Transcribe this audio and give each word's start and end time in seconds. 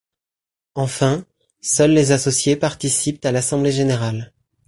Enfin, 0.73 1.27
seuls 1.61 1.91
les 1.93 2.11
associés 2.11 2.55
participent 2.55 3.23
à 3.23 3.31
l'assemblée 3.31 3.71
générale. 3.71 4.33